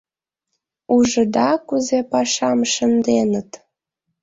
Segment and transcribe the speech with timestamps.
[0.95, 3.49] —Ужыда, кузе пашам шынденыт!